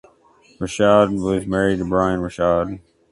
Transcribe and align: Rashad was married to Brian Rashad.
Rashad 0.59 1.21
was 1.23 1.45
married 1.45 1.77
to 1.77 1.85
Brian 1.85 2.21
Rashad. 2.21 2.79